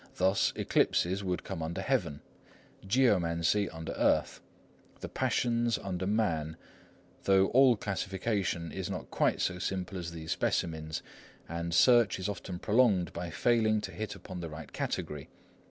Thus, 0.15 0.51
Eclipses 0.55 1.23
would 1.23 1.43
come 1.43 1.61
under 1.61 1.81
Heaven, 1.83 2.21
Geomancy 2.87 3.69
under 3.71 3.91
Earth, 3.91 4.41
the 4.99 5.07
Passions 5.07 5.77
under 5.77 6.07
Man, 6.07 6.57
though 7.25 7.49
all 7.49 7.75
classification 7.75 8.71
is 8.71 8.89
not 8.89 9.11
quite 9.11 9.41
so 9.41 9.59
simple 9.59 9.99
as 9.99 10.11
these 10.11 10.31
specimens, 10.31 11.03
and 11.47 11.71
search 11.71 12.17
is 12.17 12.27
often 12.27 12.57
prolonged 12.57 13.13
by 13.13 13.29
failing 13.29 13.79
to 13.81 13.91
hit 13.91 14.15
upon 14.15 14.39
the 14.39 14.49
right 14.49 14.73
Category. 14.73 15.29